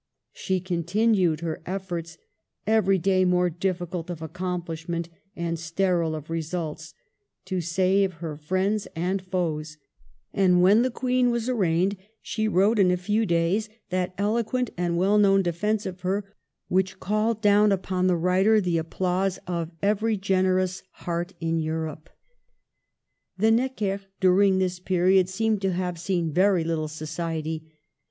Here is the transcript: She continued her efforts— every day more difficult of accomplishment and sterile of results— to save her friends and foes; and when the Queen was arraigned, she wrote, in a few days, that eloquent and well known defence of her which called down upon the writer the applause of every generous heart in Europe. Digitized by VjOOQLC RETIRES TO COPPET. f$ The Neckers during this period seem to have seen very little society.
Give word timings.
She 0.33 0.59
continued 0.59 1.41
her 1.41 1.61
efforts— 1.67 2.17
every 2.65 2.97
day 2.97 3.23
more 3.23 3.51
difficult 3.51 4.09
of 4.09 4.19
accomplishment 4.19 5.09
and 5.35 5.59
sterile 5.59 6.15
of 6.15 6.27
results— 6.31 6.95
to 7.45 7.61
save 7.61 8.13
her 8.13 8.35
friends 8.35 8.87
and 8.95 9.21
foes; 9.21 9.77
and 10.33 10.63
when 10.63 10.81
the 10.81 10.89
Queen 10.89 11.29
was 11.29 11.47
arraigned, 11.47 11.97
she 12.19 12.47
wrote, 12.47 12.79
in 12.79 12.89
a 12.89 12.97
few 12.97 13.27
days, 13.27 13.69
that 13.91 14.15
eloquent 14.17 14.71
and 14.75 14.97
well 14.97 15.19
known 15.19 15.43
defence 15.43 15.85
of 15.85 16.01
her 16.01 16.25
which 16.67 16.99
called 16.99 17.39
down 17.39 17.71
upon 17.71 18.07
the 18.07 18.17
writer 18.17 18.59
the 18.59 18.79
applause 18.79 19.37
of 19.45 19.69
every 19.83 20.17
generous 20.17 20.81
heart 21.05 21.33
in 21.39 21.59
Europe. 21.59 22.09
Digitized 22.09 22.09
by 22.09 22.09
VjOOQLC 22.09 22.89
RETIRES 22.89 22.89
TO 22.89 23.37
COPPET. 23.37 23.37
f$ 23.37 23.37
The 23.37 23.85
Neckers 23.85 24.07
during 24.19 24.57
this 24.57 24.79
period 24.79 25.29
seem 25.29 25.59
to 25.59 25.73
have 25.73 25.99
seen 25.99 26.31
very 26.33 26.63
little 26.63 26.87
society. 26.87 27.65